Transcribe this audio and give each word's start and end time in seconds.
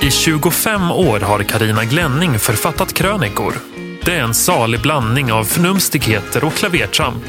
I 0.00 0.10
25 0.10 0.90
år 0.90 1.20
har 1.20 1.42
Karina 1.42 1.84
Glänning 1.84 2.38
författat 2.38 2.92
krönikor. 2.92 3.54
Det 4.04 4.14
är 4.14 4.22
en 4.22 4.34
salig 4.34 4.82
blandning 4.82 5.32
av 5.32 5.44
förnumstigheter 5.44 6.44
och 6.44 6.52
klavertramp. 6.52 7.24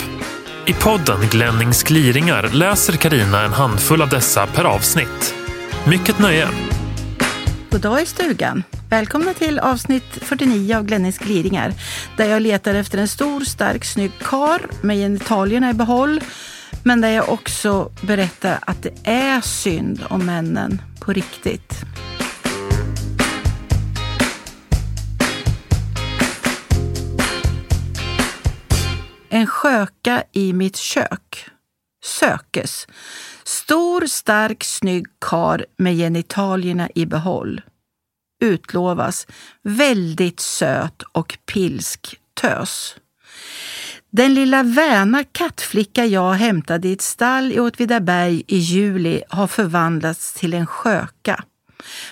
I 0.66 0.74
podden 0.74 1.20
Glennings 1.32 1.84
gliringar 1.84 2.50
läser 2.54 2.94
Karina 2.94 3.42
en 3.44 3.54
handfull 3.54 4.02
av 4.02 4.10
dessa 4.10 4.47
per 4.47 4.63
avsnitt. 4.63 5.36
Mycket 5.88 6.20
nöje! 6.20 6.48
God 7.71 7.82
dag 7.82 8.02
i 8.02 8.05
stugan. 8.05 8.64
Välkomna 8.90 9.34
till 9.34 9.60
avsnitt 9.60 10.18
49 10.22 10.78
av 10.78 10.86
Glennings 10.86 11.18
gliringar 11.18 11.74
där 12.18 12.26
jag 12.26 12.42
letar 12.42 12.76
efter 12.76 12.98
en 12.98 13.08
stor, 13.08 13.42
stark, 13.42 13.86
snygg 13.86 14.12
kar 14.20 14.62
med 14.82 14.98
genitalierna 14.98 15.70
i 15.70 15.74
behåll 15.74 16.20
men 16.84 17.02
där 17.02 17.10
jag 17.10 17.30
också 17.30 17.92
berättar 18.02 18.60
att 18.62 18.84
det 18.84 18.94
är 19.04 19.42
synd 19.42 20.04
om 20.10 20.26
männen 20.26 20.82
på 21.00 21.14
riktigt. 21.14 21.86
En 29.30 29.48
sköka 29.48 30.24
i 30.32 30.54
mitt 30.54 30.78
kök. 30.78 31.50
Sökes. 32.04 32.88
Stor, 33.44 34.05
stark, 34.05 34.64
snygg 34.64 35.08
kar 35.20 35.66
med 35.78 35.96
genitalierna 35.98 36.90
i 36.96 37.05
behåll. 37.05 37.62
Utlovas. 38.44 39.28
Väldigt 39.64 40.40
söt 40.40 41.02
och 41.12 41.38
pilsk 41.46 42.20
tös. 42.42 42.96
Den 44.12 44.34
lilla 44.34 44.64
väna 44.64 45.24
kattflicka 45.24 46.05
jag 46.05 46.34
hämtade 46.34 46.88
i 46.88 46.94
ett 46.94 47.02
stall 47.02 47.52
i 47.52 47.60
Åtvidaberg 47.60 48.44
i 48.48 48.58
juli 48.58 49.24
har 49.30 49.48
förvandlats 49.48 50.34
till 50.34 50.54
en 50.54 50.68
sköka. 50.68 51.44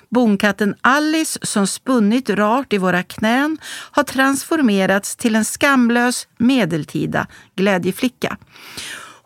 Bonkatten 0.09 0.75
Alice 0.81 1.39
som 1.41 1.67
spunnit 1.67 2.29
rart 2.29 2.73
i 2.73 2.77
våra 2.77 3.03
knän 3.03 3.57
har 3.91 4.03
transformerats 4.03 5.15
till 5.15 5.35
en 5.35 5.45
skamlös 5.45 6.27
medeltida 6.37 7.27
glädjeflicka. 7.55 8.37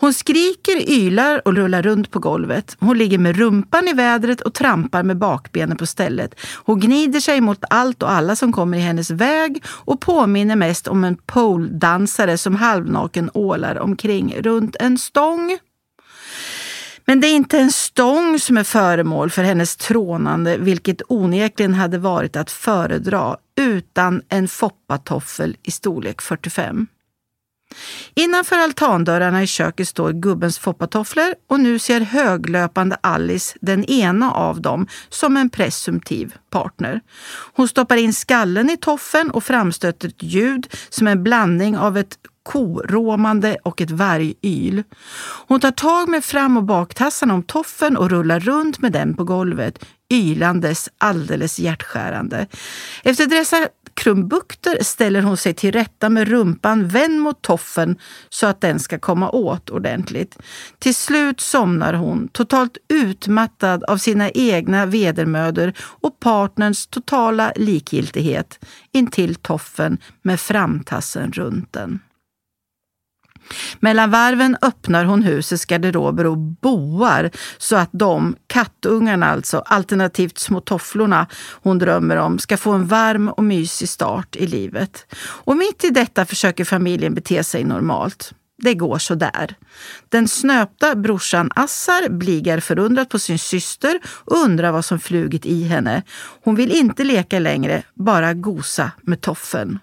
Hon 0.01 0.13
skriker, 0.13 0.89
ylar 0.89 1.47
och 1.47 1.55
rullar 1.55 1.81
runt 1.81 2.11
på 2.11 2.19
golvet. 2.19 2.77
Hon 2.79 2.97
ligger 2.97 3.17
med 3.17 3.37
rumpan 3.37 3.87
i 3.87 3.93
vädret 3.93 4.41
och 4.41 4.53
trampar 4.53 5.03
med 5.03 5.17
bakbenen 5.17 5.77
på 5.77 5.85
stället. 5.85 6.35
Hon 6.65 6.79
gnider 6.79 7.19
sig 7.19 7.41
mot 7.41 7.63
allt 7.69 8.03
och 8.03 8.11
alla 8.11 8.35
som 8.35 8.53
kommer 8.53 8.77
i 8.77 8.81
hennes 8.81 9.11
väg 9.11 9.63
och 9.67 10.01
påminner 10.01 10.55
mest 10.55 10.87
om 10.87 11.03
en 11.03 11.17
poledansare 11.25 12.37
som 12.37 12.55
halvnaken 12.55 13.29
ålar 13.33 13.79
omkring 13.79 14.35
runt 14.41 14.75
en 14.79 14.97
stång. 14.97 15.57
Men 17.11 17.21
det 17.21 17.27
är 17.27 17.35
inte 17.35 17.59
en 17.59 17.71
stång 17.71 18.39
som 18.39 18.57
är 18.57 18.63
föremål 18.63 19.29
för 19.29 19.43
hennes 19.43 19.75
trånande, 19.75 20.57
vilket 20.57 21.01
onekligen 21.07 21.73
hade 21.73 21.97
varit 21.97 22.35
att 22.35 22.51
föredra, 22.51 23.37
utan 23.57 24.21
en 24.29 24.47
foppatoffel 24.47 25.57
i 25.63 25.71
storlek 25.71 26.21
45. 26.21 26.87
Innanför 28.13 28.57
altandörrarna 28.57 29.43
i 29.43 29.47
köket 29.47 29.87
står 29.87 30.11
gubbens 30.11 30.59
foppatofflor 30.59 31.35
och 31.49 31.59
nu 31.59 31.79
ser 31.79 32.01
höglöpande 32.01 32.97
Alice 33.01 33.57
den 33.61 33.85
ena 33.85 34.31
av 34.31 34.61
dem 34.61 34.87
som 35.09 35.37
en 35.37 35.49
presumtiv 35.49 36.35
partner. 36.49 37.01
Hon 37.53 37.67
stoppar 37.67 37.97
in 37.97 38.13
skallen 38.13 38.69
i 38.69 38.77
toffen 38.77 39.31
och 39.31 39.43
framstöter 39.43 40.07
ett 40.07 40.23
ljud 40.23 40.67
som 40.89 41.07
en 41.07 41.23
blandning 41.23 41.77
av 41.77 41.97
ett 41.97 42.17
koråmande 42.43 43.57
och 43.63 43.81
ett 43.81 43.91
vargyl. 43.91 44.83
Hon 45.47 45.59
tar 45.59 45.71
tag 45.71 46.09
med 46.09 46.23
fram 46.23 46.57
och 46.57 46.63
baktassarna 46.63 47.33
om 47.33 47.43
toffen 47.43 47.97
och 47.97 48.09
rullar 48.09 48.39
runt 48.39 48.81
med 48.81 48.91
den 48.91 49.13
på 49.13 49.23
golvet, 49.23 49.85
ylandes 50.09 50.89
alldeles 50.97 51.59
hjärtskärande. 51.59 52.47
Efter 53.03 53.25
dessa 53.25 53.67
krumbukter 53.93 54.83
ställer 54.83 55.21
hon 55.21 55.37
sig 55.37 55.53
till 55.53 55.71
rätta 55.71 56.09
med 56.09 56.27
rumpan 56.27 56.87
vänd 56.87 57.21
mot 57.21 57.41
toffen 57.41 57.97
så 58.29 58.47
att 58.47 58.61
den 58.61 58.79
ska 58.79 58.99
komma 58.99 59.29
åt 59.29 59.69
ordentligt. 59.69 60.37
Till 60.79 60.95
slut 60.95 61.39
somnar 61.39 61.93
hon, 61.93 62.27
totalt 62.27 62.77
utmattad 62.87 63.83
av 63.83 63.97
sina 63.97 64.29
egna 64.29 64.85
vedermödor 64.85 65.73
och 65.79 66.19
partnerns 66.19 66.87
totala 66.87 67.53
likgiltighet, 67.55 68.65
intill 68.91 69.35
toffen 69.35 69.97
med 70.21 70.39
framtassen 70.39 71.31
runt 71.31 71.73
den. 71.73 71.99
Mellan 73.79 74.11
varven 74.11 74.57
öppnar 74.61 75.05
hon 75.05 75.23
husets 75.23 75.65
garderober 75.65 76.25
och 76.25 76.37
boar 76.37 77.29
så 77.57 77.75
att 77.75 77.89
de, 77.91 78.35
kattungarna 78.47 79.25
alltså, 79.25 79.59
alternativt 79.65 80.37
små 80.37 80.61
tofflorna 80.61 81.27
hon 81.63 81.79
drömmer 81.79 82.15
om, 82.15 82.39
ska 82.39 82.57
få 82.57 82.71
en 82.71 82.87
varm 82.87 83.29
och 83.29 83.43
mysig 83.43 83.89
start 83.89 84.35
i 84.35 84.47
livet. 84.47 85.05
Och 85.21 85.57
mitt 85.57 85.83
i 85.83 85.89
detta 85.89 86.25
försöker 86.25 86.65
familjen 86.65 87.13
bete 87.13 87.43
sig 87.43 87.63
normalt. 87.63 88.33
Det 88.61 88.73
går 88.73 88.97
så 88.97 89.15
där. 89.15 89.55
Den 90.09 90.27
snöpta 90.27 90.95
brorsan 90.95 91.51
Assar 91.55 92.09
bligar 92.09 92.59
förundrat 92.59 93.09
på 93.09 93.19
sin 93.19 93.39
syster 93.39 93.99
och 94.05 94.37
undrar 94.37 94.71
vad 94.71 94.85
som 94.85 94.99
flugit 94.99 95.45
i 95.45 95.63
henne. 95.63 96.03
Hon 96.43 96.55
vill 96.55 96.71
inte 96.71 97.03
leka 97.03 97.39
längre, 97.39 97.83
bara 97.95 98.33
gosa 98.33 98.91
med 99.01 99.21
toffen. 99.21 99.79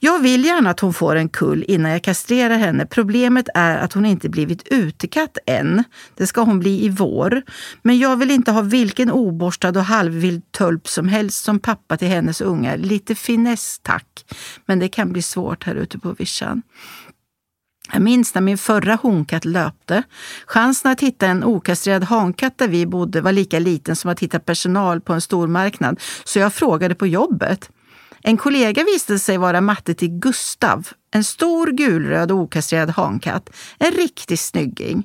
Jag 0.00 0.18
vill 0.18 0.44
gärna 0.44 0.70
att 0.70 0.80
hon 0.80 0.94
får 0.94 1.16
en 1.16 1.28
kull 1.28 1.64
innan 1.68 1.90
jag 1.92 2.02
kastrerar 2.02 2.58
henne. 2.58 2.86
Problemet 2.86 3.48
är 3.54 3.78
att 3.78 3.92
hon 3.92 4.06
inte 4.06 4.28
blivit 4.28 4.68
utekatt 4.68 5.38
än. 5.46 5.84
Det 6.14 6.26
ska 6.26 6.40
hon 6.40 6.60
bli 6.60 6.84
i 6.84 6.88
vår. 6.88 7.42
Men 7.82 7.98
jag 7.98 8.16
vill 8.16 8.30
inte 8.30 8.52
ha 8.52 8.62
vilken 8.62 9.10
oborstad 9.10 9.68
och 9.68 9.84
halvvild 9.84 10.52
tölp 10.52 10.88
som 10.88 11.08
helst 11.08 11.44
som 11.44 11.58
pappa 11.58 11.96
till 11.96 12.08
hennes 12.08 12.40
ungar. 12.40 12.76
Lite 12.76 13.14
finess 13.14 13.80
tack. 13.82 14.24
Men 14.66 14.78
det 14.78 14.88
kan 14.88 15.12
bli 15.12 15.22
svårt 15.22 15.64
här 15.64 15.74
ute 15.74 15.98
på 15.98 16.12
vischan. 16.12 16.62
Jag 17.92 18.02
minns 18.02 18.34
när 18.34 18.42
min 18.42 18.58
förra 18.58 18.94
honkatt 18.94 19.44
löpte. 19.44 20.02
Chansen 20.46 20.90
att 20.90 21.00
hitta 21.00 21.26
en 21.26 21.44
okastrerad 21.44 22.04
hankatt 22.04 22.58
där 22.58 22.68
vi 22.68 22.86
bodde 22.86 23.20
var 23.20 23.32
lika 23.32 23.58
liten 23.58 23.96
som 23.96 24.10
att 24.10 24.20
hitta 24.20 24.38
personal 24.38 25.00
på 25.00 25.12
en 25.12 25.20
stormarknad, 25.20 26.00
så 26.24 26.38
jag 26.38 26.54
frågade 26.54 26.94
på 26.94 27.06
jobbet. 27.06 27.70
En 28.26 28.36
kollega 28.36 28.84
visade 28.84 29.18
sig 29.18 29.38
vara 29.38 29.60
matte 29.60 29.94
till 29.94 30.08
Gustav, 30.08 30.88
en 31.14 31.24
stor 31.24 31.66
gulröd 31.66 32.32
och 32.32 32.38
okastrerad 32.38 32.90
hankatt. 32.90 33.50
En 33.78 33.92
riktig 33.92 34.38
snygging. 34.38 35.04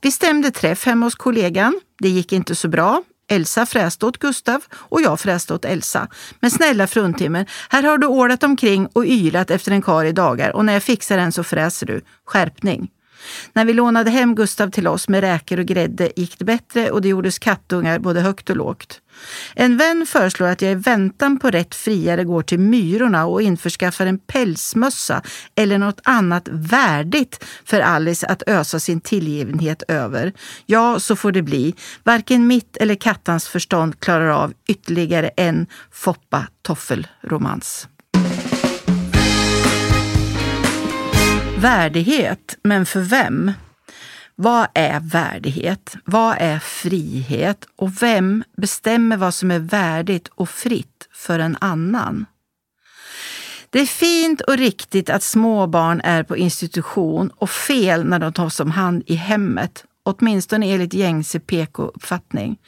Vi 0.00 0.10
stämde 0.10 0.50
träff 0.50 0.86
hemma 0.86 1.06
hos 1.06 1.14
kollegan. 1.14 1.80
Det 1.98 2.08
gick 2.08 2.32
inte 2.32 2.54
så 2.54 2.68
bra. 2.68 3.02
Elsa 3.30 3.66
fräste 3.66 4.06
åt 4.06 4.18
Gustav 4.18 4.64
och 4.72 5.00
jag 5.00 5.20
fräste 5.20 5.54
åt 5.54 5.64
Elsa. 5.64 6.08
Men 6.40 6.50
snälla 6.50 6.86
fruntimmer, 6.86 7.50
här 7.68 7.82
har 7.82 7.98
du 7.98 8.06
ålat 8.06 8.42
omkring 8.42 8.86
och 8.86 9.04
ylat 9.04 9.50
efter 9.50 9.72
en 9.72 9.82
kar 9.82 10.04
i 10.04 10.12
dagar 10.12 10.56
och 10.56 10.64
när 10.64 10.72
jag 10.72 10.82
fixar 10.82 11.16
den 11.16 11.32
så 11.32 11.44
fräser 11.44 11.86
du. 11.86 12.00
Skärpning! 12.26 12.90
När 13.52 13.64
vi 13.64 13.72
lånade 13.72 14.10
hem 14.10 14.34
Gustav 14.34 14.70
till 14.70 14.88
oss 14.88 15.08
med 15.08 15.20
räkor 15.20 15.58
och 15.58 15.66
grädde 15.66 16.12
gick 16.16 16.38
det 16.38 16.44
bättre 16.44 16.90
och 16.90 17.02
det 17.02 17.08
gjordes 17.08 17.38
kattungar 17.38 17.98
både 17.98 18.20
högt 18.20 18.50
och 18.50 18.56
lågt. 18.56 19.00
En 19.54 19.76
vän 19.76 20.06
föreslår 20.06 20.46
att 20.46 20.62
jag 20.62 20.72
i 20.72 20.74
väntan 20.74 21.38
på 21.38 21.50
rätt 21.50 21.74
friare 21.74 22.24
går 22.24 22.42
till 22.42 22.58
Myrorna 22.58 23.26
och 23.26 23.42
införskaffar 23.42 24.06
en 24.06 24.18
pälsmössa 24.18 25.22
eller 25.54 25.78
något 25.78 26.00
annat 26.04 26.48
värdigt 26.50 27.44
för 27.64 27.80
Alice 27.80 28.26
att 28.26 28.42
ösa 28.46 28.80
sin 28.80 29.00
tillgivenhet 29.00 29.82
över. 29.88 30.32
Ja, 30.66 31.00
så 31.00 31.16
får 31.16 31.32
det 31.32 31.42
bli. 31.42 31.74
Varken 32.04 32.46
mitt 32.46 32.76
eller 32.76 32.94
kattans 32.94 33.48
förstånd 33.48 34.00
klarar 34.00 34.28
av 34.28 34.52
ytterligare 34.68 35.28
en 35.28 35.66
Foppa-toffelromans. 35.92 37.88
Värdighet, 41.60 42.58
men 42.62 42.86
för 42.86 43.00
vem? 43.00 43.52
Vad 44.34 44.68
är 44.74 45.00
värdighet? 45.00 45.96
Vad 46.04 46.36
är 46.38 46.58
frihet? 46.58 47.66
Och 47.76 48.02
vem 48.02 48.44
bestämmer 48.56 49.16
vad 49.16 49.34
som 49.34 49.50
är 49.50 49.58
värdigt 49.58 50.28
och 50.28 50.48
fritt 50.48 51.08
för 51.12 51.38
en 51.38 51.56
annan? 51.60 52.26
Det 53.70 53.80
är 53.80 53.86
fint 53.86 54.40
och 54.40 54.56
riktigt 54.56 55.10
att 55.10 55.22
små 55.22 55.66
barn 55.66 56.00
är 56.04 56.22
på 56.22 56.36
institution 56.36 57.30
och 57.36 57.50
fel 57.50 58.04
när 58.04 58.18
de 58.18 58.32
tas 58.32 58.60
om 58.60 58.70
hand 58.70 59.02
i 59.06 59.14
hemmet 59.14 59.84
åtminstone 60.02 60.66
enligt 60.66 60.94
gängse 60.94 61.40
PK-uppfattning. 61.40 62.58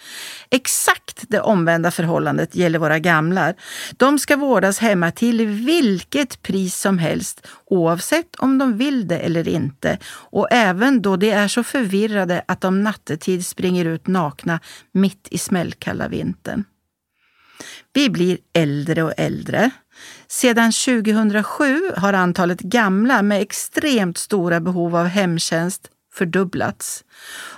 Exakt 0.51 1.25
det 1.29 1.41
omvända 1.41 1.91
förhållandet 1.91 2.55
gäller 2.55 2.79
våra 2.79 2.99
gamlar. 2.99 3.55
De 3.97 4.19
ska 4.19 4.37
vårdas 4.37 4.79
hemma 4.79 5.11
till 5.11 5.47
vilket 5.47 6.43
pris 6.43 6.77
som 6.77 6.99
helst, 6.99 7.47
oavsett 7.67 8.37
om 8.37 8.59
de 8.59 8.77
vill 8.77 9.09
det 9.09 9.19
eller 9.19 9.49
inte. 9.49 9.99
Och 10.05 10.49
även 10.51 11.03
då 11.03 11.17
de 11.17 11.31
är 11.31 11.49
så 11.49 11.65
förvirrade 11.65 12.45
att 12.49 12.61
de 12.61 12.83
nattetid 12.83 13.47
springer 13.47 13.85
ut 13.85 14.07
nakna 14.07 14.61
mitt 14.93 15.29
i 15.31 15.39
smällkalla 15.39 16.09
vintern. 16.09 16.65
Vi 17.93 18.11
blir 18.11 18.39
äldre 18.53 19.03
och 19.03 19.13
äldre. 19.17 19.71
Sedan 20.29 20.73
2007 20.73 21.81
har 21.97 22.13
antalet 22.13 22.61
gamla 22.61 23.23
med 23.23 23.43
extremt 23.43 24.19
stora 24.19 24.61
behov 24.61 24.97
av 24.97 25.07
hemtjänst 25.07 25.89
fördubblats. 26.15 27.05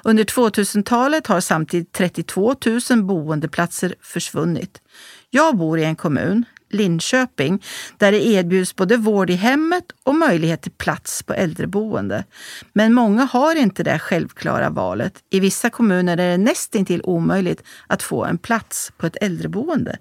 Under 0.04 0.24
2000-talet 0.24 1.26
har 1.26 1.40
samtidigt 1.40 1.92
32 1.92 2.54
000 2.90 3.02
boendeplatser 3.02 3.94
försvunnit. 4.00 4.82
Jag 5.30 5.56
bor 5.56 5.78
i 5.78 5.84
en 5.84 5.96
kommun, 5.96 6.44
Linköping, 6.70 7.62
där 7.98 8.12
det 8.12 8.26
erbjuds 8.26 8.76
både 8.76 8.96
vård 8.96 9.30
i 9.30 9.34
hemmet 9.34 9.84
och 10.02 10.14
möjlighet 10.14 10.62
till 10.62 10.72
plats 10.72 11.22
på 11.22 11.34
äldreboende. 11.34 12.24
Men 12.72 12.92
många 12.92 13.24
har 13.24 13.54
inte 13.54 13.82
det 13.82 13.98
självklara 13.98 14.70
valet. 14.70 15.14
I 15.30 15.40
vissa 15.40 15.70
kommuner 15.70 16.16
är 16.16 16.30
det 16.30 16.38
nästintill 16.38 17.00
omöjligt 17.04 17.62
att 17.86 18.02
få 18.02 18.24
en 18.24 18.38
plats 18.38 18.92
på 18.96 19.06
ett 19.06 19.16
äldreboende. 19.20 19.98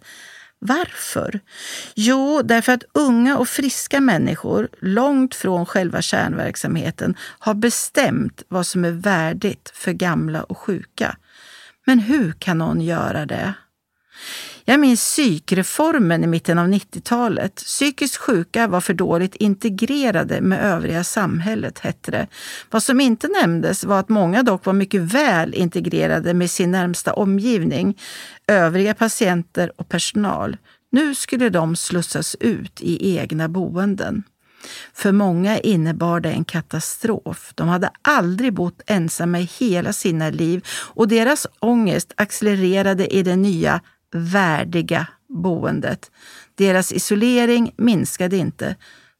Varför? 0.66 1.40
Jo, 1.96 2.42
därför 2.42 2.72
att 2.72 2.84
unga 2.94 3.38
och 3.38 3.48
friska 3.48 4.02
människor, 4.02 4.70
långt 4.80 5.36
från 5.36 5.66
själva 5.66 6.02
kärnverksamheten, 6.02 7.16
har 7.20 7.54
bestämt 7.54 8.44
vad 8.48 8.68
som 8.68 8.86
är 8.86 8.92
värdigt 8.92 9.72
för 9.76 9.92
gamla 9.92 10.44
och 10.44 10.58
sjuka. 10.58 11.18
Men 11.86 12.00
hur 12.00 12.32
kan 12.32 12.58
någon 12.58 12.82
göra 12.82 13.26
det? 13.26 13.54
Jag 14.66 14.80
minns 14.80 15.00
psykreformen 15.00 16.24
i 16.24 16.28
mitten 16.28 16.60
av 16.60 16.68
90-talet. 16.68 17.56
Psykiskt 17.56 18.18
sjuka 18.18 18.68
var 18.68 18.82
för 18.82 18.94
dåligt 18.94 19.36
integrerade 19.36 20.42
med 20.42 20.64
övriga 20.64 21.04
samhället, 21.04 21.80
hette 21.80 22.12
det. 22.12 22.28
Vad 22.72 22.84
som 22.84 23.02
inte 23.02 23.28
nämndes 23.28 23.84
var 23.84 24.00
att 24.00 24.10
många 24.10 24.44
dock 24.44 24.66
var 24.66 24.74
mycket 24.74 25.02
väl 25.02 25.54
integrerade 25.54 26.34
med 26.34 26.52
sin 26.52 26.72
närmsta 26.72 27.14
omgivning, 27.14 28.00
övriga 28.48 28.94
patienter 28.94 29.72
och 29.76 29.90
personal. 29.90 30.58
Nu 30.92 31.16
skulle 31.16 31.50
de 31.50 31.76
slussas 31.76 32.36
ut 32.40 32.82
i 32.82 33.18
egna 33.18 33.50
boenden. 33.50 34.24
För 34.94 35.12
många 35.12 35.60
innebar 35.60 36.20
det 36.20 36.32
en 36.32 36.46
katastrof. 36.46 37.52
De 37.56 37.68
hade 37.68 37.90
aldrig 38.02 38.54
bott 38.54 38.82
ensamma 38.86 39.40
i 39.40 39.50
hela 39.60 39.94
sina 39.94 40.30
liv 40.30 40.66
och 40.70 41.08
deras 41.08 41.48
ångest 41.60 42.14
accelererade 42.18 43.16
i 43.16 43.24
det 43.24 43.36
nya 43.36 43.82
värdiga 44.14 45.08
boendet. 45.30 46.12
Deras 46.56 46.92
isolering 46.92 47.74
minskade 47.78 48.38
inte, 48.38 48.76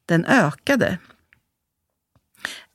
den 0.06 0.24
ökade. 0.24 0.98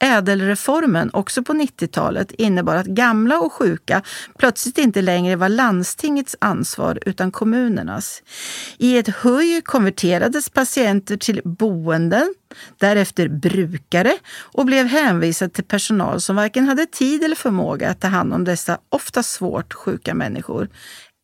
Ädelreformen, 0.03 1.09
också 1.13 1.43
på 1.43 1.53
90-talet, 1.53 2.31
innebar 2.31 2.75
att 2.75 2.85
gamla 2.85 3.39
och 3.39 3.53
sjuka 3.53 4.01
plötsligt 4.37 4.77
inte 4.77 5.01
längre 5.01 5.35
var 5.35 5.49
landstingets 5.49 6.35
ansvar 6.41 6.99
utan 7.05 7.31
kommunernas. 7.31 8.23
I 8.77 8.97
ett 8.97 9.07
höj 9.07 9.61
konverterades 9.61 10.49
patienter 10.49 11.17
till 11.17 11.41
boenden, 11.43 12.33
därefter 12.77 13.27
brukare 13.27 14.17
och 14.37 14.65
blev 14.65 14.85
hänvisade 14.85 15.51
till 15.51 15.63
personal 15.63 16.21
som 16.21 16.35
varken 16.35 16.67
hade 16.67 16.85
tid 16.85 17.23
eller 17.23 17.35
förmåga 17.35 17.89
att 17.89 18.01
ta 18.01 18.07
hand 18.07 18.33
om 18.33 18.43
dessa 18.43 18.77
ofta 18.89 19.23
svårt 19.23 19.73
sjuka 19.73 20.13
människor. 20.13 20.69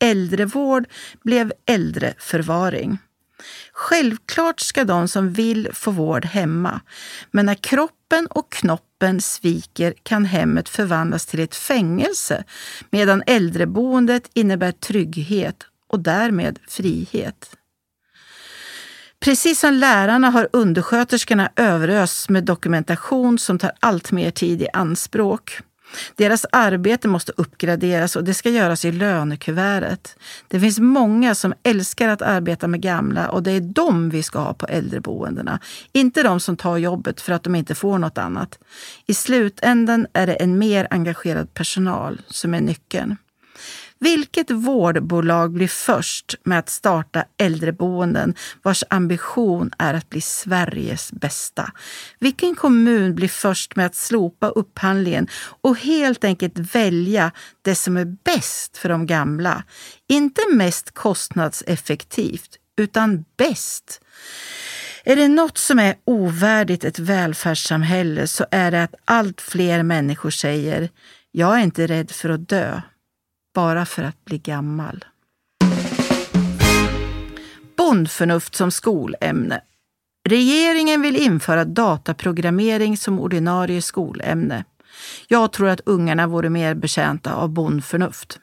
Äldrevård 0.00 0.84
blev 1.24 1.52
äldreförvaring. 1.66 2.98
Självklart 3.72 4.60
ska 4.60 4.84
de 4.84 5.08
som 5.08 5.32
vill 5.32 5.68
få 5.72 5.90
vård 5.90 6.24
hemma, 6.24 6.80
men 7.30 7.46
när 7.46 7.54
kroppen 7.54 8.26
och 8.26 8.52
knoppen 8.52 9.20
sviker 9.20 9.94
kan 10.02 10.24
hemmet 10.24 10.68
förvandlas 10.68 11.26
till 11.26 11.40
ett 11.40 11.54
fängelse, 11.54 12.44
medan 12.90 13.22
äldreboendet 13.26 14.30
innebär 14.34 14.72
trygghet 14.72 15.56
och 15.88 16.00
därmed 16.00 16.58
frihet. 16.68 17.56
Precis 19.20 19.60
som 19.60 19.74
lärarna 19.74 20.30
har 20.30 20.48
undersköterskorna 20.52 21.50
överösts 21.56 22.28
med 22.28 22.44
dokumentation 22.44 23.38
som 23.38 23.58
tar 23.58 23.72
allt 23.80 24.12
mer 24.12 24.30
tid 24.30 24.62
i 24.62 24.68
anspråk. 24.72 25.60
Deras 26.14 26.46
arbete 26.52 27.08
måste 27.08 27.32
uppgraderas 27.36 28.16
och 28.16 28.24
det 28.24 28.34
ska 28.34 28.50
göras 28.50 28.84
i 28.84 28.92
lönekuvertet. 28.92 30.16
Det 30.48 30.60
finns 30.60 30.78
många 30.78 31.34
som 31.34 31.54
älskar 31.62 32.08
att 32.08 32.22
arbeta 32.22 32.68
med 32.68 32.80
gamla 32.80 33.28
och 33.28 33.42
det 33.42 33.50
är 33.50 33.60
dem 33.60 34.10
vi 34.10 34.22
ska 34.22 34.38
ha 34.38 34.54
på 34.54 34.66
äldreboendena. 34.66 35.60
Inte 35.92 36.22
de 36.22 36.40
som 36.40 36.56
tar 36.56 36.76
jobbet 36.76 37.20
för 37.20 37.32
att 37.32 37.42
de 37.42 37.54
inte 37.54 37.74
får 37.74 37.98
något 37.98 38.18
annat. 38.18 38.58
I 39.06 39.14
slutändan 39.14 40.06
är 40.12 40.26
det 40.26 40.34
en 40.34 40.58
mer 40.58 40.86
engagerad 40.90 41.54
personal 41.54 42.20
som 42.28 42.54
är 42.54 42.60
nyckeln. 42.60 43.16
Vilket 43.98 44.50
vårdbolag 44.50 45.52
blir 45.52 45.68
först 45.68 46.34
med 46.44 46.58
att 46.58 46.68
starta 46.68 47.24
äldreboenden 47.38 48.34
vars 48.62 48.84
ambition 48.90 49.70
är 49.78 49.94
att 49.94 50.10
bli 50.10 50.20
Sveriges 50.20 51.12
bästa? 51.12 51.72
Vilken 52.18 52.54
kommun 52.54 53.14
blir 53.14 53.28
först 53.28 53.76
med 53.76 53.86
att 53.86 53.94
slopa 53.94 54.48
upphandlingen 54.48 55.28
och 55.60 55.78
helt 55.78 56.24
enkelt 56.24 56.74
välja 56.74 57.32
det 57.62 57.74
som 57.74 57.96
är 57.96 58.04
bäst 58.04 58.76
för 58.76 58.88
de 58.88 59.06
gamla? 59.06 59.64
Inte 60.08 60.42
mest 60.52 60.94
kostnadseffektivt, 60.94 62.56
utan 62.76 63.24
bäst. 63.36 64.00
Är 65.04 65.16
det 65.16 65.28
något 65.28 65.58
som 65.58 65.78
är 65.78 65.94
ovärdigt 66.04 66.84
ett 66.84 66.98
välfärdssamhälle 66.98 68.26
så 68.26 68.46
är 68.50 68.70
det 68.70 68.82
att 68.82 68.94
allt 69.04 69.40
fler 69.40 69.82
människor 69.82 70.30
säger 70.30 70.90
jag 71.32 71.58
är 71.58 71.62
inte 71.62 71.86
rädd 71.86 72.10
för 72.10 72.28
att 72.28 72.48
dö 72.48 72.80
bara 73.56 73.86
för 73.86 74.02
att 74.02 74.24
bli 74.24 74.38
gammal. 74.38 75.04
Bondförnuft 77.76 78.54
som 78.54 78.70
skolämne. 78.70 79.60
Regeringen 80.28 81.02
vill 81.02 81.16
införa 81.16 81.64
dataprogrammering 81.64 82.96
som 82.96 83.20
ordinarie 83.20 83.82
skolämne. 83.82 84.64
Jag 85.28 85.52
tror 85.52 85.68
att 85.68 85.80
ungarna 85.86 86.26
vore 86.26 86.50
mer 86.50 86.74
betjänta 86.74 87.34
av 87.34 87.48
bondförnuft. 87.48 88.38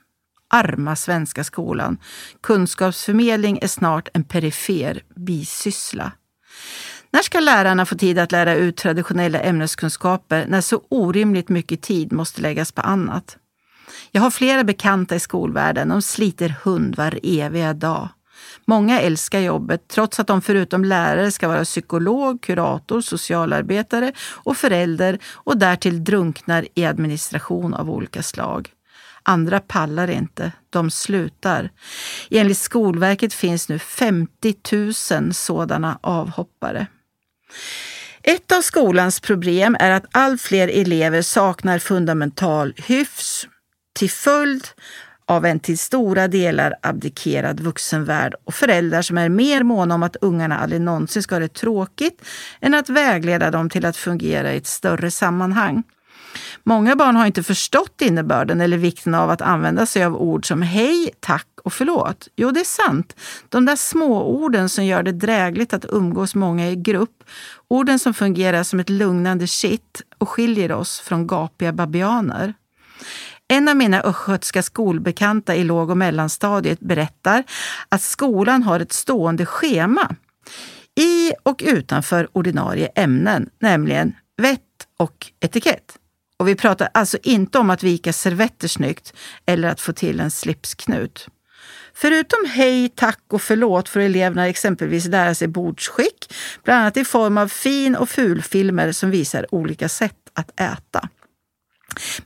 Arma 0.48 0.96
svenska 0.96 1.44
skolan. 1.44 1.98
Kunskapsförmedling 2.42 3.60
är 3.62 3.68
snart 3.68 4.10
en 4.14 4.24
perifer 4.24 5.02
bisyssla. 5.16 6.12
När 7.12 7.22
ska 7.22 7.40
lärarna 7.40 7.86
få 7.86 7.96
tid 7.96 8.20
att 8.20 8.32
lära 8.32 8.56
ut 8.56 8.78
traditionella 8.78 9.40
ämneskunskaper 9.40 10.46
när 10.48 10.62
så 10.62 10.82
orimligt 10.90 11.50
mycket 11.50 11.82
tid 11.82 12.12
måste 12.12 12.42
läggas 12.42 12.72
på 12.72 12.82
annat? 12.82 13.38
Jag 14.12 14.22
har 14.22 14.32
flera 14.32 14.64
bekanta 14.64 15.16
i 15.16 15.20
skolvärlden. 15.20 15.90
De 15.90 16.02
sliter 16.02 16.56
hund 16.64 16.96
var 16.96 17.20
eviga 17.24 17.74
dag. 17.74 18.10
Många 18.66 19.02
älskar 19.02 19.40
jobbet 19.40 19.88
trots 19.88 20.20
att 20.20 20.28
de 20.28 20.42
förutom 20.42 20.86
lärare 20.86 21.32
ska 21.32 21.48
vara 21.48 21.64
psykolog, 21.64 22.42
kurator, 22.42 23.02
socialarbetare 23.02 24.12
och 24.20 24.58
förälder 24.58 25.20
och 25.26 25.58
därtill 25.58 26.04
drunknar 26.04 26.68
i 26.76 26.86
administration 26.86 27.74
av 27.74 27.90
olika 27.90 28.24
slag. 28.24 28.70
Andra 29.24 29.60
pallar 29.60 30.10
inte, 30.10 30.52
de 30.70 30.92
slutar. 30.92 31.70
Enligt 32.30 32.58
Skolverket 32.58 33.34
finns 33.34 33.70
nu 33.70 33.80
50 33.80 34.56
000 35.12 35.34
sådana 35.34 36.00
avhoppare. 36.02 36.88
Ett 38.24 38.52
av 38.52 38.62
skolans 38.62 39.20
problem 39.20 39.78
är 39.80 39.92
att 39.92 40.06
allt 40.12 40.42
fler 40.42 40.68
elever 40.68 41.22
saknar 41.22 41.80
fundamental 41.80 42.74
hyfs, 42.78 43.48
till 43.94 44.10
följd 44.10 44.68
av 45.26 45.46
en 45.46 45.60
till 45.60 45.78
stora 45.78 46.28
delar 46.28 46.76
abdikerad 46.82 47.60
vuxenvärld 47.60 48.36
och 48.44 48.54
föräldrar 48.54 49.02
som 49.02 49.18
är 49.18 49.30
mer 49.30 49.64
måna 49.64 49.96
om 49.96 50.04
att 50.04 50.16
ungarna 50.22 50.60
aldrig 50.60 50.82
någonsin 50.82 51.24
ska 51.24 51.36
ha 51.36 51.40
det 51.40 51.54
tråkigt 51.54 52.22
än 52.62 52.74
att 52.74 52.90
vägleda 52.90 53.52
dem 53.52 53.70
till 53.70 53.86
att 53.86 53.98
fungera 53.98 54.54
i 54.54 54.58
ett 54.58 54.68
större 54.68 55.12
sammanhang. 55.12 55.84
Många 56.64 56.96
barn 56.96 57.16
har 57.16 57.26
inte 57.26 57.44
förstått 57.44 58.02
innebörden 58.02 58.62
eller 58.62 58.78
vikten 58.78 59.16
av 59.16 59.30
att 59.30 59.42
använda 59.42 59.86
sig 59.86 60.04
av 60.04 60.16
ord 60.16 60.48
som 60.48 60.62
hej, 60.62 61.12
tack 61.20 61.48
och 61.64 61.74
förlåt. 61.74 62.28
Jo, 62.36 62.52
det 62.52 62.60
är 62.60 62.88
sant. 62.88 63.16
De 63.50 63.66
där 63.66 63.76
små 63.76 64.24
orden 64.24 64.70
som 64.70 64.86
gör 64.86 65.04
det 65.04 65.12
drägligt 65.12 65.74
att 65.74 65.86
umgås 65.90 66.36
många 66.36 66.70
i 66.70 66.76
grupp. 66.76 67.24
Orden 67.68 68.00
som 68.00 68.14
fungerar 68.14 68.64
som 68.64 68.80
ett 68.80 68.90
lugnande 68.90 69.48
kitt 69.48 70.02
och 70.18 70.30
skiljer 70.30 70.72
oss 70.72 71.00
från 71.00 71.28
gapiga 71.28 71.74
babianer. 71.74 72.54
En 73.48 73.68
av 73.68 73.76
mina 73.76 74.02
östgötska 74.02 74.64
skolbekanta 74.64 75.56
i 75.56 75.64
låg 75.64 75.90
och 75.90 75.98
mellanstadiet 75.98 76.80
berättar 76.80 77.44
att 77.90 78.02
skolan 78.02 78.64
har 78.64 78.80
ett 78.80 78.94
stående 78.94 79.46
schema 79.46 80.16
i 81.00 81.32
och 81.44 81.64
utanför 81.66 82.28
ordinarie 82.32 82.88
ämnen, 82.88 83.50
nämligen 83.60 84.16
vett 84.38 84.60
och 84.98 85.32
etikett. 85.40 85.98
Och 86.38 86.48
vi 86.48 86.56
pratar 86.56 86.90
alltså 86.94 87.18
inte 87.24 87.60
om 87.60 87.70
att 87.70 87.84
vika 87.84 88.14
servetter 88.14 88.68
snyggt 88.68 89.14
eller 89.46 89.68
att 89.68 89.82
få 89.82 89.94
till 89.94 90.20
en 90.20 90.32
slipsknut. 90.32 91.28
Förutom 91.94 92.40
hej, 92.48 92.90
tack 92.90 93.24
och 93.28 93.42
förlåt 93.42 93.90
får 93.90 94.00
eleverna 94.00 94.48
exempelvis 94.48 95.06
lära 95.06 95.36
sig 95.36 95.48
bordsskick, 95.48 96.34
bland 96.64 96.82
annat 96.82 96.98
i 96.98 97.06
form 97.06 97.38
av 97.38 97.48
fin 97.48 97.96
och 97.96 98.10
fulfilmer 98.10 98.92
som 98.92 99.12
visar 99.12 99.56
olika 99.56 99.90
sätt 99.90 100.18
att 100.34 100.60
äta. 100.60 101.10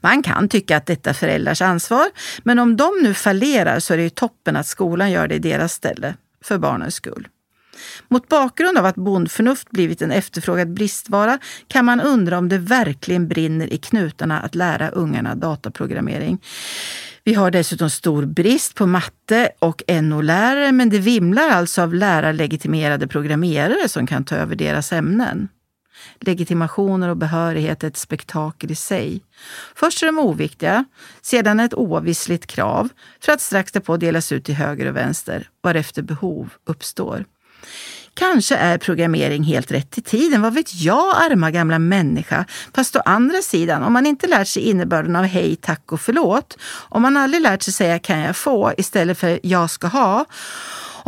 Man 0.00 0.22
kan 0.22 0.48
tycka 0.48 0.76
att 0.76 0.86
detta 0.86 1.10
är 1.10 1.14
föräldrars 1.14 1.62
ansvar, 1.62 2.06
men 2.42 2.58
om 2.58 2.76
de 2.76 2.90
nu 3.02 3.14
fallerar 3.14 3.80
så 3.80 3.92
är 3.92 3.96
det 3.96 4.02
ju 4.02 4.10
toppen 4.10 4.56
att 4.56 4.66
skolan 4.66 5.10
gör 5.10 5.28
det 5.28 5.34
i 5.34 5.38
deras 5.38 5.72
ställe, 5.72 6.14
för 6.44 6.58
barnens 6.58 6.94
skull. 6.94 7.28
Mot 8.08 8.28
bakgrund 8.28 8.78
av 8.78 8.86
att 8.86 8.94
bondförnuft 8.94 9.70
blivit 9.70 10.02
en 10.02 10.10
efterfrågad 10.10 10.72
bristvara 10.72 11.38
kan 11.68 11.84
man 11.84 12.00
undra 12.00 12.38
om 12.38 12.48
det 12.48 12.58
verkligen 12.58 13.28
brinner 13.28 13.72
i 13.72 13.78
knutarna 13.78 14.40
att 14.40 14.54
lära 14.54 14.88
ungarna 14.88 15.34
dataprogrammering. 15.34 16.38
Vi 17.24 17.34
har 17.34 17.50
dessutom 17.50 17.90
stor 17.90 18.26
brist 18.26 18.74
på 18.74 18.86
matte 18.86 19.50
och 19.58 19.82
NO-lärare 19.88 20.72
men 20.72 20.90
det 20.90 20.98
vimlar 20.98 21.48
alltså 21.48 21.82
av 21.82 21.94
lärarlegitimerade 21.94 23.06
programmerare 23.06 23.88
som 23.88 24.06
kan 24.06 24.24
ta 24.24 24.36
över 24.36 24.56
deras 24.56 24.92
ämnen. 24.92 25.48
Legitimationer 26.20 27.08
och 27.08 27.16
behörighet 27.16 27.84
är 27.84 27.88
ett 27.88 27.96
spektakel 27.96 28.70
i 28.70 28.74
sig. 28.74 29.20
Först 29.74 30.02
är 30.02 30.06
de 30.06 30.18
oviktiga, 30.18 30.84
sedan 31.22 31.60
ett 31.60 31.74
oavvisligt 31.74 32.46
krav 32.46 32.88
för 33.20 33.32
att 33.32 33.40
strax 33.40 33.72
därpå 33.72 33.96
delas 33.96 34.32
ut 34.32 34.44
till 34.44 34.54
höger 34.54 34.86
och 34.86 34.96
vänster 34.96 35.48
varefter 35.62 36.02
behov 36.02 36.50
uppstår. 36.64 37.24
Kanske 38.14 38.56
är 38.56 38.78
programmering 38.78 39.42
helt 39.42 39.72
rätt 39.72 39.98
i 39.98 40.02
tiden, 40.02 40.42
vad 40.42 40.54
vet 40.54 40.74
jag 40.74 41.16
arma 41.16 41.50
gamla 41.50 41.78
människa. 41.78 42.44
Fast 42.74 42.96
å 42.96 43.00
andra 43.04 43.42
sidan, 43.42 43.82
om 43.82 43.92
man 43.92 44.06
inte 44.06 44.26
lärt 44.26 44.48
sig 44.48 44.62
innebörden 44.62 45.16
av 45.16 45.24
hej, 45.24 45.56
tack 45.56 45.92
och 45.92 46.00
förlåt, 46.00 46.58
om 46.88 47.02
man 47.02 47.16
aldrig 47.16 47.42
lärt 47.42 47.62
sig 47.62 47.72
säga 47.72 47.98
kan 47.98 48.18
jag 48.18 48.36
få 48.36 48.72
istället 48.78 49.18
för 49.18 49.40
jag 49.42 49.70
ska 49.70 49.86
ha, 49.86 50.24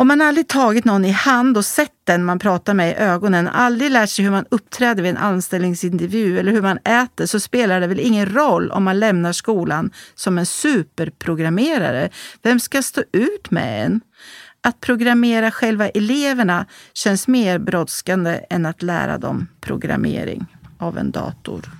om 0.00 0.08
man 0.08 0.20
aldrig 0.20 0.48
tagit 0.48 0.84
någon 0.84 1.04
i 1.04 1.10
hand 1.10 1.56
och 1.56 1.64
sett 1.64 1.92
den 2.04 2.24
man 2.24 2.38
pratar 2.38 2.74
med 2.74 2.90
i 2.90 2.94
ögonen, 2.94 3.48
aldrig 3.48 3.90
lärt 3.90 4.10
sig 4.10 4.24
hur 4.24 4.32
man 4.32 4.44
uppträder 4.50 5.02
vid 5.02 5.10
en 5.10 5.16
anställningsintervju 5.16 6.38
eller 6.38 6.52
hur 6.52 6.62
man 6.62 6.78
äter, 6.78 7.26
så 7.26 7.40
spelar 7.40 7.80
det 7.80 7.86
väl 7.86 8.00
ingen 8.00 8.34
roll 8.34 8.70
om 8.70 8.84
man 8.84 9.00
lämnar 9.00 9.32
skolan 9.32 9.90
som 10.14 10.38
en 10.38 10.46
superprogrammerare. 10.46 12.10
Vem 12.42 12.60
ska 12.60 12.82
stå 12.82 13.02
ut 13.12 13.50
med 13.50 13.86
en? 13.86 14.00
Att 14.62 14.80
programmera 14.80 15.50
själva 15.50 15.88
eleverna 15.88 16.66
känns 16.94 17.28
mer 17.28 17.58
brådskande 17.58 18.40
än 18.50 18.66
att 18.66 18.82
lära 18.82 19.18
dem 19.18 19.46
programmering 19.60 20.46
av 20.78 20.98
en 20.98 21.10
dator. 21.10 21.70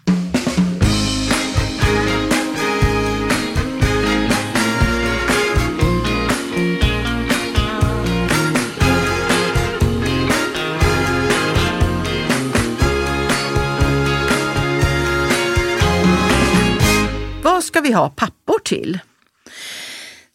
Vi 17.90 17.94
ha 17.94 18.09
pappor 18.09 18.59
till? 18.64 18.99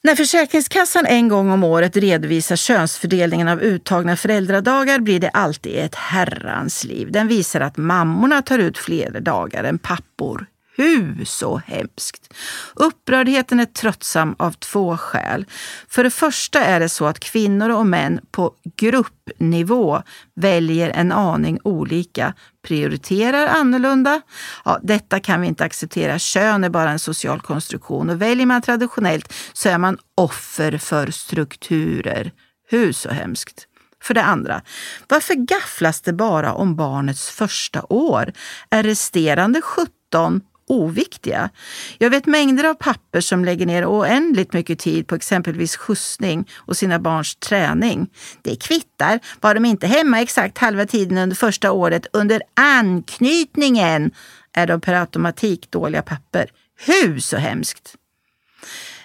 När 0.04 0.16
Försäkringskassan 0.16 1.06
en 1.06 1.28
gång 1.28 1.52
om 1.52 1.64
året 1.64 1.98
redovisar 1.98 2.56
könsfördelningen 2.56 3.48
av 3.48 3.62
uttagna 3.62 4.16
föräldradagar 4.16 5.00
blir 5.00 5.20
det 5.20 5.30
alltid 5.30 5.76
ett 5.76 5.96
herrans 5.96 6.84
liv. 6.84 7.12
Den 7.12 7.28
visar 7.28 7.62
att 7.62 7.78
mammorna 7.78 8.42
tar 8.42 8.60
ut 8.60 8.78
fler 8.78 9.20
dagar 9.20 9.64
än 9.64 9.78
pappor. 9.78 10.46
Hu 10.78 11.26
så 11.26 11.62
hemskt! 11.66 12.34
Upprördheten 12.74 13.60
är 13.60 13.66
tröttsam 13.66 14.36
av 14.40 14.52
två 14.52 14.98
skäl. 14.98 15.46
För 15.88 16.04
det 16.04 16.10
första 16.10 16.60
är 16.60 16.80
det 16.80 16.90
så 16.90 17.06
att 17.06 17.20
kvinnor 17.20 17.70
och 17.70 17.88
män 17.88 18.20
på 18.32 18.54
gruppnivå 18.78 20.02
väljer 20.36 20.90
en 20.90 21.12
aning 21.12 21.60
olika, 21.64 22.34
prioriterar 22.68 23.48
annorlunda. 23.48 24.22
Ja, 24.66 24.80
detta 24.84 25.20
kan 25.20 25.42
vi 25.42 25.48
inte 25.48 25.64
acceptera. 25.64 26.20
Kön 26.20 26.64
är 26.64 26.70
bara 26.70 26.92
en 26.92 27.00
social 27.00 27.42
konstruktion 27.42 28.10
och 28.10 28.22
väljer 28.22 28.46
man 28.46 28.62
traditionellt 28.62 29.34
så 29.54 29.70
är 29.70 29.78
man 29.78 29.98
offer 30.16 30.78
för 30.78 31.12
strukturer. 31.12 32.32
Hu 32.70 32.94
så 32.94 33.10
hemskt! 33.10 33.68
För 34.04 34.14
det 34.14 34.24
andra, 34.24 34.62
varför 35.08 35.34
gafflas 35.34 36.02
det 36.02 36.14
bara 36.14 36.54
om 36.54 36.76
barnets 36.76 37.30
första 37.30 37.86
år? 37.90 38.34
Är 38.70 38.84
resterande 38.84 39.62
17 39.62 40.42
oviktiga. 40.68 41.50
Jag 41.98 42.10
vet 42.10 42.26
mängder 42.26 42.64
av 42.64 42.74
papper 42.74 43.22
som 43.22 43.46
lägger 43.46 43.66
ner 43.66 43.86
oändligt 43.86 44.54
mycket 44.54 44.80
tid 44.80 45.08
på 45.08 45.16
exempelvis 45.16 45.78
skjutsning 45.78 46.50
och 46.56 46.78
sina 46.78 47.00
barns 47.00 47.36
träning. 47.36 48.10
Det 48.42 48.56
kvittar, 48.56 49.20
var 49.42 49.54
de 49.54 49.66
inte 49.66 49.88
hemma 49.88 50.22
exakt 50.22 50.58
halva 50.58 50.86
tiden 50.86 51.18
under 51.18 51.36
första 51.36 51.72
året 51.72 52.08
under 52.14 52.42
anknytningen 52.54 54.12
är 54.54 54.68
de 54.68 54.82
per 54.82 54.94
automatik 54.94 55.72
dåliga 55.72 56.02
papper. 56.02 56.50
Hur 56.86 57.20
så 57.20 57.38
hemskt! 57.38 57.96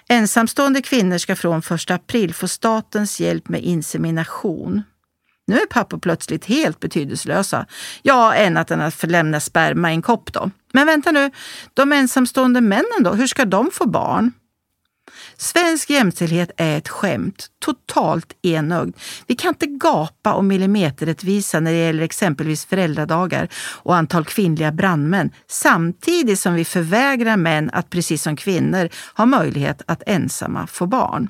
Ensamstående 0.09 0.83
kvinnor 0.83 1.19
ska 1.19 1.37
från 1.37 1.59
1 1.59 1.91
april 1.91 2.35
få 2.35 2.49
statens 2.49 3.21
hjälp 3.21 3.49
med 3.49 3.63
insemination. 3.63 4.83
Nu 5.51 5.57
är 5.57 5.67
pappor 5.67 5.99
plötsligt 5.99 6.45
helt 6.45 6.81
betydelselösa. 6.81 7.67
Ja, 8.03 8.47
annat 8.47 8.71
än 8.71 8.81
att 8.81 8.95
få 8.95 9.07
lämna 9.07 9.41
sperma 9.41 9.91
i 9.91 9.95
en 9.95 10.03
kopp 10.03 10.33
då. 10.33 10.51
Men 10.73 10.87
vänta 10.87 11.11
nu, 11.11 11.31
de 11.75 11.93
ensamstående 11.93 12.61
männen 12.61 13.03
då? 13.05 13.13
Hur 13.13 13.27
ska 13.27 13.45
de 13.45 13.71
få 13.73 13.87
barn? 13.87 14.33
Svensk 15.37 15.91
jämställdhet 15.91 16.51
är 16.57 16.79
ett 16.79 16.89
skämt, 16.89 17.47
totalt 17.59 18.33
enögd. 18.43 18.97
Vi 19.27 19.37
kan 19.37 19.49
inte 19.49 19.67
gapa 19.67 20.35
om 20.35 20.49
millimeterrättvisa 20.49 21.61
när 21.61 21.73
det 21.73 21.79
gäller 21.79 22.03
exempelvis 22.03 22.65
föräldradagar 22.65 23.49
och 23.55 23.97
antal 23.97 24.25
kvinnliga 24.25 24.73
brandmän 24.73 25.31
samtidigt 25.49 26.41
som 26.41 26.55
vi 26.55 26.65
förvägrar 26.65 27.37
män 27.37 27.71
att 27.73 27.91
precis 27.91 28.23
som 28.23 28.37
kvinnor 28.37 28.89
ha 29.15 29.27
möjlighet 29.27 29.83
att 29.87 30.03
ensamma 30.07 30.67
få 30.67 30.87
barn. 30.87 31.29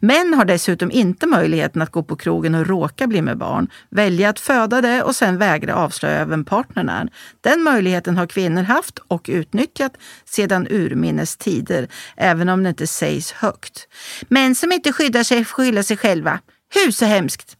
Män 0.00 0.34
har 0.34 0.44
dessutom 0.44 0.90
inte 0.90 1.26
möjligheten 1.26 1.82
att 1.82 1.90
gå 1.90 2.02
på 2.02 2.16
krogen 2.16 2.54
och 2.54 2.66
råka 2.66 3.06
bli 3.06 3.22
med 3.22 3.38
barn, 3.38 3.68
välja 3.90 4.28
att 4.28 4.40
föda 4.40 4.80
det 4.80 5.02
och 5.02 5.16
sen 5.16 5.38
vägra 5.38 5.74
avslöja 5.74 6.24
vem 6.24 6.44
partnern 6.44 6.88
är. 6.88 7.08
Den 7.40 7.62
möjligheten 7.62 8.16
har 8.16 8.26
kvinnor 8.26 8.62
haft 8.62 8.98
och 8.98 9.26
utnyttjat 9.28 9.96
sedan 10.24 10.66
urminnes 10.70 11.36
tider, 11.36 11.88
även 12.16 12.48
om 12.48 12.62
det 12.62 12.68
inte 12.68 12.86
sägs 12.86 13.32
högt. 13.32 13.88
Män 14.28 14.54
som 14.54 14.72
inte 14.72 14.92
skyddar 14.92 15.22
sig 15.22 15.44
får 15.44 15.54
skylla 15.54 15.82
sig 15.82 15.96
själva. 15.96 16.38
Hur 16.74 16.92
så 16.92 17.04
hemskt! 17.04 17.56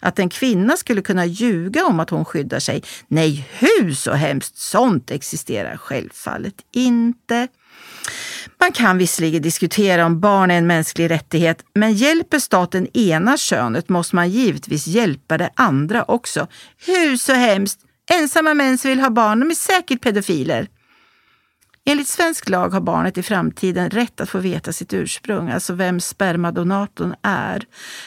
Att 0.00 0.18
en 0.18 0.28
kvinna 0.28 0.76
skulle 0.76 1.02
kunna 1.02 1.26
ljuga 1.26 1.84
om 1.84 2.00
att 2.00 2.10
hon 2.10 2.24
skyddar 2.24 2.58
sig? 2.58 2.82
Nej, 3.08 3.48
hur 3.52 3.94
så 3.94 4.12
hemskt! 4.12 4.58
Sånt 4.58 5.10
existerar 5.10 5.76
självfallet 5.76 6.54
inte. 6.72 7.48
Man 8.60 8.72
kan 8.72 8.98
visserligen 8.98 9.42
diskutera 9.42 10.06
om 10.06 10.20
barn 10.20 10.50
är 10.50 10.58
en 10.58 10.66
mänsklig 10.66 11.10
rättighet, 11.10 11.64
men 11.74 11.92
hjälper 11.92 12.38
staten 12.38 12.88
ena 12.96 13.36
könet 13.36 13.88
måste 13.88 14.16
man 14.16 14.30
givetvis 14.30 14.86
hjälpa 14.86 15.38
det 15.38 15.50
andra 15.54 16.04
också. 16.04 16.46
Hur 16.86 17.16
så 17.16 17.32
hemskt! 17.32 17.80
Ensamma 18.10 18.54
män 18.54 18.78
som 18.78 18.88
vill 18.88 19.00
ha 19.00 19.10
barn, 19.10 19.40
de 19.40 19.50
är 19.50 19.54
säkert 19.54 20.00
pedofiler. 20.00 20.68
Enligt 21.88 22.08
svensk 22.08 22.48
lag 22.48 22.68
har 22.68 22.80
barnet 22.80 23.18
i 23.18 23.22
framtiden 23.22 23.90
rätt 23.90 24.20
att 24.20 24.28
få 24.28 24.38
veta 24.38 24.72
sitt 24.72 24.92
ursprung, 24.92 25.50
alltså 25.50 25.72
vem 25.74 26.00
spermadonatorn 26.00 27.14
är. 27.22 27.64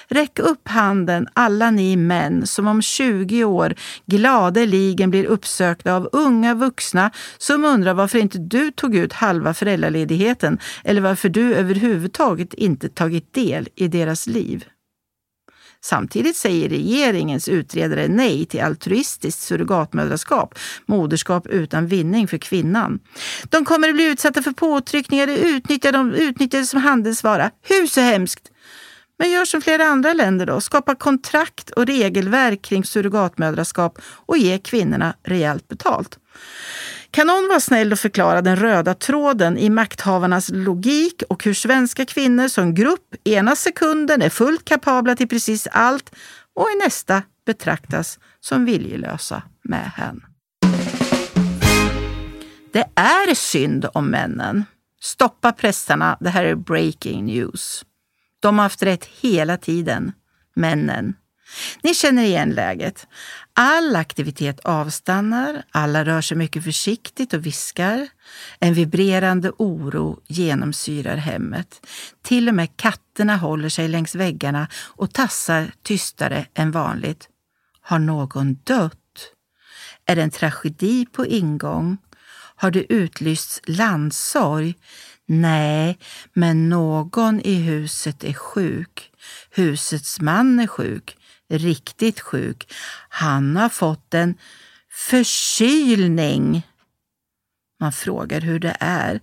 Räck 0.08 0.40
upp 0.40 0.68
handen 0.68 1.28
alla 1.34 1.72
ni 1.72 1.96
män 1.96 2.48
som 2.48 2.68
om 2.68 2.82
20 2.82 3.44
år 3.44 3.76
gladeligen 4.06 5.10
blir 5.10 5.26
uppsökta 5.26 5.94
av 5.94 6.10
unga 6.12 6.54
vuxna 6.54 7.12
som 7.38 7.66
undrar 7.66 7.94
varför 7.94 8.20
inte 8.20 8.38
du 8.38 8.72
tog 8.72 8.96
ut 8.96 9.14
halva 9.14 9.54
föräldraledigheten 9.54 10.60
eller 10.84 11.02
varför 11.02 11.30
du 11.30 11.56
överhuvudtaget 11.56 12.54
inte 12.54 12.90
tagit 12.90 13.34
del 13.34 13.68
i 13.76 13.88
deras 13.88 14.28
liv. 14.28 14.66
Samtidigt 15.82 16.38
säger 16.38 16.70
regeringens 16.70 17.48
utredare 17.48 18.08
nej 18.08 18.46
till 18.46 18.62
altruistiskt 18.62 19.42
surrogatmödraskap, 19.42 20.60
moderskap 20.86 21.48
utan 21.48 21.88
vinning 21.88 22.28
för 22.28 22.38
kvinnan. 22.38 23.00
De 23.50 23.66
kommer 23.66 23.90
att 23.90 23.96
bli 23.96 24.06
utsatta 24.06 24.42
för 24.42 24.52
påtryckningar, 24.52 25.28
utnyttjade, 25.28 25.98
utnyttjade 26.18 26.66
som 26.66 26.82
handelsvara. 26.82 27.52
Hur 27.64 27.88
så 27.88 28.02
hemskt! 28.02 28.52
Men 29.20 29.32
gör 29.32 29.46
som 29.46 29.62
flera 29.62 29.86
andra 29.86 30.14
länder 30.14 30.46
då, 30.46 30.62
skapa 30.62 30.96
kontrakt 30.96 31.70
och 31.70 31.86
regelverk 31.86 32.62
kring 32.62 32.84
surrogatmödraskap 32.84 34.00
och 34.26 34.38
ge 34.38 34.58
kvinnorna 34.58 35.14
rejält 35.24 35.68
betalt. 35.68 36.20
Kan 37.12 37.28
någon 37.28 37.48
vara 37.48 37.60
snäll 37.60 37.92
och 37.92 38.00
förklara 38.00 38.42
den 38.42 38.56
röda 38.56 38.94
tråden 38.94 39.58
i 39.58 39.70
makthavarnas 39.70 40.50
logik 40.54 41.24
och 41.30 41.44
hur 41.44 41.54
svenska 41.54 42.06
kvinnor 42.06 42.48
som 42.48 42.76
grupp 42.76 43.16
ena 43.24 43.56
sekunden 43.56 44.22
är 44.22 44.30
fullt 44.30 44.66
kapabla 44.66 45.16
till 45.16 45.28
precis 45.28 45.68
allt 45.72 46.16
och 46.56 46.68
i 46.76 46.84
nästa 46.84 47.24
betraktas 47.46 48.20
som 48.40 48.66
viljelösa 48.66 49.44
med 49.64 49.92
hen? 49.96 50.26
Det 52.72 52.86
är 52.96 53.36
synd 53.36 53.86
om 53.94 54.08
männen. 54.08 54.66
Stoppa 55.02 55.52
pressarna, 55.52 56.18
det 56.20 56.30
här 56.30 56.46
är 56.46 56.56
breaking 56.56 57.26
news. 57.26 57.86
De 58.40 58.58
har 58.58 58.64
haft 58.64 58.84
rätt 58.84 59.06
hela 59.06 59.58
tiden, 59.58 60.12
männen. 60.56 61.16
Ni 61.82 61.94
känner 61.94 62.24
igen 62.24 62.50
läget. 62.50 63.08
All 63.54 63.96
aktivitet 63.96 64.60
avstannar, 64.60 65.64
alla 65.72 66.06
rör 66.06 66.22
sig 66.22 66.38
mycket 66.38 66.64
försiktigt 66.64 67.34
och 67.34 67.46
viskar. 67.46 68.08
En 68.60 68.74
vibrerande 68.74 69.52
oro 69.58 70.20
genomsyrar 70.28 71.16
hemmet. 71.16 71.86
Till 72.22 72.48
och 72.50 72.56
med 72.56 72.78
katterna 72.78 73.38
håller 73.38 73.70
sig 73.70 73.88
längs 73.88 74.16
väggarna 74.16 74.68
och 74.74 75.14
tassar 75.14 75.72
tystare 75.84 76.46
än 76.54 76.72
vanligt. 76.72 77.30
Har 77.82 78.00
någon 78.00 78.54
dött? 78.64 78.96
Är 80.06 80.16
det 80.16 80.22
en 80.22 80.32
tragedi 80.32 81.06
på 81.06 81.26
ingång? 81.26 81.98
Har 82.56 82.72
det 82.72 82.94
utlysts 82.94 83.62
landsorg? 83.66 84.76
Nej, 85.26 86.00
men 86.34 86.70
någon 86.70 87.42
i 87.42 87.56
huset 87.56 88.24
är 88.24 88.34
sjuk. 88.34 89.12
Husets 89.52 90.22
man 90.22 90.60
är 90.60 90.68
sjuk, 90.68 91.18
riktigt 91.50 92.20
sjuk. 92.20 92.74
Han 93.10 93.56
har 93.56 93.70
fått 93.70 94.14
en 94.14 94.38
förkylning. 94.92 96.68
Man 97.80 97.92
frågar 97.92 98.42
hur 98.42 98.60
det 98.60 98.78
är. 98.80 99.20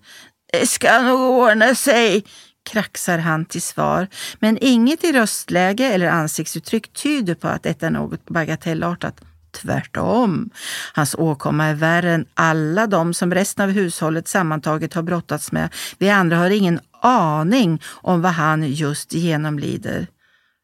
Det 0.52 0.66
ska 0.66 1.02
nog 1.02 1.20
ordna 1.20 1.74
sig, 1.74 2.24
kraxar 2.70 3.18
han 3.18 3.44
till 3.44 3.62
svar. 3.62 4.08
Men 4.38 4.58
inget 4.60 5.04
i 5.04 5.12
röstläge 5.12 5.84
eller 5.84 6.06
ansiktsuttryck 6.06 6.92
tyder 6.92 7.34
på 7.34 7.48
att 7.48 7.62
detta 7.62 7.86
är 7.86 7.90
något 7.90 8.24
bagatellartat. 8.24 9.20
Tvärtom. 9.50 10.50
Hans 10.92 11.14
åkomma 11.14 11.64
är 11.64 11.74
värre 11.74 12.12
än 12.12 12.26
alla 12.34 12.86
de 12.86 13.14
som 13.14 13.34
resten 13.34 13.64
av 13.64 13.70
hushållet 13.70 14.28
sammantaget 14.28 14.94
har 14.94 15.02
brottats 15.02 15.52
med. 15.52 15.74
Vi 15.98 16.10
andra 16.10 16.36
har 16.36 16.50
ingen 16.50 16.80
aning 17.02 17.82
om 17.86 18.22
vad 18.22 18.32
han 18.32 18.72
just 18.72 19.12
genomlider. 19.12 20.06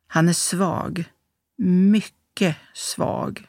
Han 0.09 0.29
är 0.29 0.33
svag. 0.33 1.05
Mycket 1.65 2.57
svag. 2.75 3.47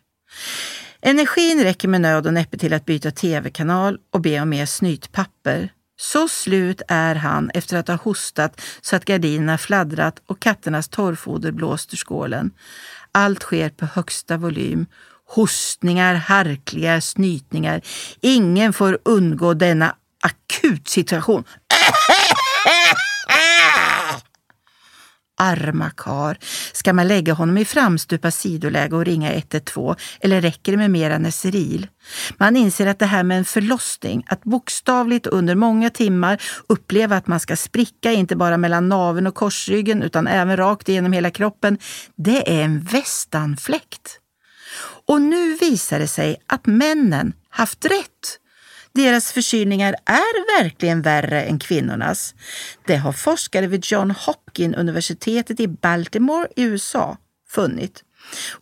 Energin 1.01 1.63
räcker 1.63 1.87
med 1.87 2.01
nöd 2.01 2.27
och 2.27 2.33
näppe 2.33 2.57
till 2.57 2.73
att 2.73 2.85
byta 2.85 3.11
tv-kanal 3.11 3.97
och 4.13 4.21
be 4.21 4.39
om 4.39 4.49
mer 4.49 4.65
snytpapper. 4.65 5.69
Så 5.99 6.27
slut 6.27 6.81
är 6.87 7.15
han 7.15 7.49
efter 7.53 7.77
att 7.77 7.87
ha 7.87 7.95
hostat 7.95 8.61
så 8.81 8.95
att 8.95 9.05
gardinerna 9.05 9.57
fladdrat 9.57 10.21
och 10.25 10.39
katternas 10.39 10.89
torrfoder 10.89 11.51
blåst 11.51 11.93
ur 11.93 11.97
skålen. 11.97 12.51
Allt 13.11 13.41
sker 13.41 13.69
på 13.69 13.85
högsta 13.85 14.37
volym 14.37 14.85
hostningar, 15.25 16.15
harklingar, 16.15 16.99
snytningar. 16.99 17.81
Ingen 18.21 18.73
får 18.73 18.99
undgå 19.05 19.53
denna 19.53 19.95
akut 20.23 20.87
situation. 20.87 21.43
Arma 25.37 25.89
kar. 25.89 26.37
Ska 26.73 26.93
man 26.93 27.07
lägga 27.07 27.33
honom 27.33 27.57
i 27.57 27.65
framstupa 27.65 28.31
sidoläge 28.31 28.95
och 28.95 29.05
ringa 29.05 29.33
112 29.33 29.95
eller 30.21 30.41
räcker 30.41 30.71
det 30.71 30.77
med 30.77 30.91
mera 30.91 31.17
Neseril? 31.17 31.87
Man 32.37 32.55
inser 32.55 32.87
att 32.87 32.99
det 32.99 33.05
här 33.05 33.23
med 33.23 33.37
en 33.37 33.45
förlossning, 33.45 34.23
att 34.27 34.43
bokstavligt 34.43 35.27
under 35.27 35.55
många 35.55 35.89
timmar 35.89 36.41
uppleva 36.67 37.17
att 37.17 37.27
man 37.27 37.39
ska 37.39 37.55
spricka 37.55 38.11
inte 38.11 38.35
bara 38.35 38.57
mellan 38.57 38.89
naveln 38.89 39.27
och 39.27 39.35
korsryggen 39.35 40.03
utan 40.03 40.27
även 40.27 40.57
rakt 40.57 40.89
igenom 40.89 41.13
hela 41.13 41.31
kroppen, 41.31 41.77
det 42.15 42.59
är 42.59 42.63
en 42.63 42.81
västanfläkt. 42.81 44.19
Och 45.05 45.21
nu 45.21 45.55
visar 45.55 45.99
det 45.99 46.07
sig 46.07 46.37
att 46.47 46.65
männen 46.65 47.33
haft 47.49 47.85
rätt. 47.85 48.39
Deras 48.93 49.31
förkylningar 49.31 49.95
är 50.05 50.61
verkligen 50.61 51.01
värre 51.01 51.43
än 51.43 51.59
kvinnornas. 51.59 52.35
Det 52.87 52.95
har 52.95 53.11
forskare 53.11 53.67
vid 53.67 53.85
John 53.85 54.11
Hopkins 54.11 54.75
universitetet 54.75 55.59
i 55.59 55.67
Baltimore 55.67 56.47
i 56.55 56.63
USA 56.63 57.17
funnit. 57.49 58.03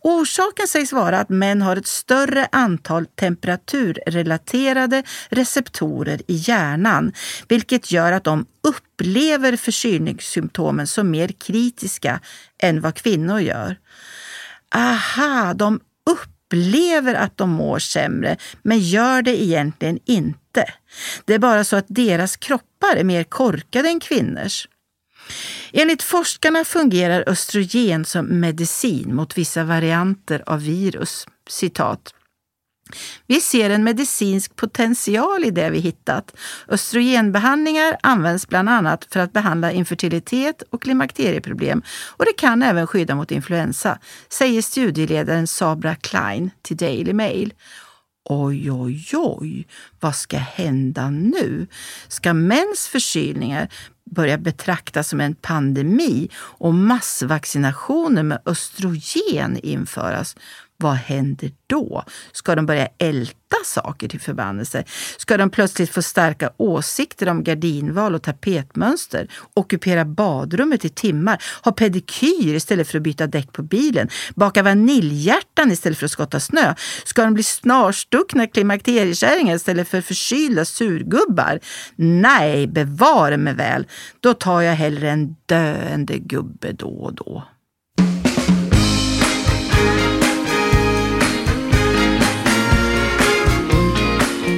Orsaken 0.00 0.68
sägs 0.68 0.92
vara 0.92 1.18
att 1.18 1.28
män 1.28 1.62
har 1.62 1.76
ett 1.76 1.86
större 1.86 2.48
antal 2.52 3.06
temperaturrelaterade 3.06 5.02
receptorer 5.28 6.20
i 6.26 6.34
hjärnan, 6.34 7.12
vilket 7.48 7.92
gör 7.92 8.12
att 8.12 8.24
de 8.24 8.46
upplever 8.68 9.56
förkylningssymptomen 9.56 10.86
som 10.86 11.10
mer 11.10 11.28
kritiska 11.28 12.20
än 12.58 12.80
vad 12.80 12.94
kvinnor 12.94 13.40
gör. 13.40 13.76
Aha, 14.74 15.54
de 15.54 15.80
upplever 16.52 17.14
att 17.14 17.36
de 17.36 17.50
mår 17.50 17.78
sämre, 17.78 18.36
men 18.62 18.78
gör 18.78 19.22
det 19.22 19.42
egentligen 19.42 19.98
inte. 20.04 20.64
Det 21.24 21.34
är 21.34 21.38
bara 21.38 21.64
så 21.64 21.76
att 21.76 21.86
deras 21.88 22.36
kroppar 22.36 22.96
är 22.96 23.04
mer 23.04 23.24
korkade 23.24 23.88
än 23.88 24.00
kvinnors. 24.00 24.68
Enligt 25.72 26.02
forskarna 26.02 26.64
fungerar 26.64 27.24
östrogen 27.26 28.04
som 28.04 28.40
medicin 28.40 29.14
mot 29.14 29.38
vissa 29.38 29.64
varianter 29.64 30.42
av 30.46 30.62
virus. 30.62 31.26
Citat. 31.48 32.14
Vi 33.26 33.40
ser 33.40 33.70
en 33.70 33.84
medicinsk 33.84 34.56
potential 34.56 35.44
i 35.44 35.50
det 35.50 35.70
vi 35.70 35.78
hittat. 35.78 36.36
Östrogenbehandlingar 36.68 37.96
används 38.02 38.48
bland 38.48 38.68
annat 38.68 39.08
för 39.10 39.20
att 39.20 39.32
behandla 39.32 39.72
infertilitet 39.72 40.62
och 40.70 40.82
klimakterieproblem 40.82 41.82
och 42.16 42.24
det 42.24 42.32
kan 42.32 42.62
även 42.62 42.86
skydda 42.86 43.14
mot 43.14 43.30
influensa, 43.30 43.98
säger 44.28 44.62
studieledaren 44.62 45.46
Sabra 45.46 45.94
Klein 45.94 46.50
till 46.62 46.76
Daily 46.76 47.12
Mail. 47.12 47.54
Oj, 48.24 48.72
oj, 48.72 49.06
oj, 49.12 49.66
vad 50.00 50.14
ska 50.14 50.38
hända 50.38 51.10
nu? 51.10 51.66
Ska 52.08 52.34
mäns 52.34 52.88
förkylningar 52.88 53.68
börja 54.10 54.38
betraktas 54.38 55.08
som 55.08 55.20
en 55.20 55.34
pandemi 55.34 56.28
och 56.36 56.74
massvaccinationer 56.74 58.22
med 58.22 58.42
östrogen 58.46 59.58
införas? 59.62 60.36
Vad 60.82 60.94
händer 60.94 61.50
då? 61.66 62.04
Ska 62.32 62.54
de 62.54 62.66
börja 62.66 62.88
älta 62.98 63.56
saker 63.64 64.08
till 64.08 64.20
förbannelse? 64.20 64.84
Ska 65.16 65.36
de 65.36 65.50
plötsligt 65.50 65.90
få 65.90 66.02
starka 66.02 66.50
åsikter 66.56 67.28
om 67.28 67.44
gardinval 67.44 68.14
och 68.14 68.22
tapetmönster? 68.22 69.28
Ockupera 69.54 70.04
badrummet 70.04 70.84
i 70.84 70.88
timmar? 70.88 71.42
Ha 71.64 71.72
pedikyr 71.72 72.54
istället 72.54 72.88
för 72.88 72.98
att 72.98 73.02
byta 73.02 73.26
däck 73.26 73.52
på 73.52 73.62
bilen? 73.62 74.08
Baka 74.34 74.62
vaniljhjärtan 74.62 75.72
istället 75.72 75.98
för 75.98 76.04
att 76.04 76.12
skotta 76.12 76.40
snö? 76.40 76.74
Ska 77.04 77.24
de 77.24 77.34
bli 77.34 77.42
snarstuckna 77.42 78.46
klimakteriekärringar 78.46 79.54
istället 79.56 79.88
för 79.88 80.00
förkylda 80.00 80.64
surgubbar? 80.64 81.60
Nej, 81.96 82.66
bevare 82.66 83.36
mig 83.36 83.54
väl. 83.54 83.86
Då 84.20 84.34
tar 84.34 84.60
jag 84.60 84.74
hellre 84.74 85.10
en 85.10 85.36
döende 85.46 86.18
gubbe 86.18 86.72
då 86.72 86.88
och 86.88 87.14
då. 87.14 87.44